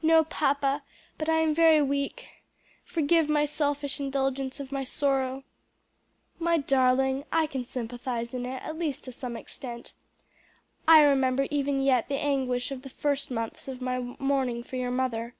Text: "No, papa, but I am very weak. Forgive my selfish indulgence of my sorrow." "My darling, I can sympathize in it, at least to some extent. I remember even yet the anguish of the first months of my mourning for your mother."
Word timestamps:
"No, 0.00 0.24
papa, 0.24 0.82
but 1.18 1.28
I 1.28 1.40
am 1.40 1.52
very 1.54 1.82
weak. 1.82 2.30
Forgive 2.86 3.28
my 3.28 3.44
selfish 3.44 4.00
indulgence 4.00 4.58
of 4.58 4.72
my 4.72 4.84
sorrow." 4.84 5.44
"My 6.38 6.56
darling, 6.56 7.24
I 7.30 7.46
can 7.46 7.62
sympathize 7.62 8.32
in 8.32 8.46
it, 8.46 8.62
at 8.62 8.78
least 8.78 9.04
to 9.04 9.12
some 9.12 9.36
extent. 9.36 9.92
I 10.88 11.02
remember 11.02 11.46
even 11.50 11.82
yet 11.82 12.08
the 12.08 12.14
anguish 12.16 12.70
of 12.70 12.80
the 12.80 12.88
first 12.88 13.30
months 13.30 13.68
of 13.68 13.82
my 13.82 13.98
mourning 14.18 14.62
for 14.62 14.76
your 14.76 14.90
mother." 14.90 15.34